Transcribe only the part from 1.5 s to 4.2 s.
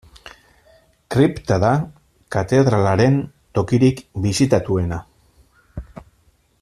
da katedralaren tokirik